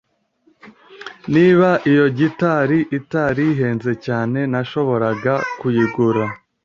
[1.33, 6.23] Niba iyo gitari itari ihenze cyane, nashoboraga kuyigura.